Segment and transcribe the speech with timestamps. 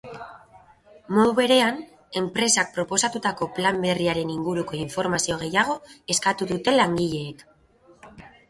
[1.17, 1.75] Modu berean,
[2.21, 5.79] enpresak proposatutako plan berriaren inguruko informazio gehiago
[6.15, 7.49] eskatu dute langileek.